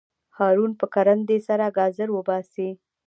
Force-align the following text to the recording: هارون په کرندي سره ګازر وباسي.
هارون 0.37 0.71
په 0.79 0.85
کرندي 0.93 1.37
سره 1.47 1.65
ګازر 1.77 2.09
وباسي. 2.13 2.69